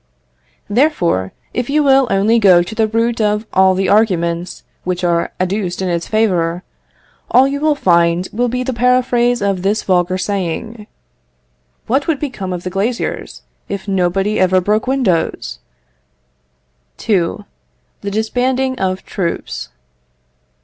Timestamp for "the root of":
2.73-3.45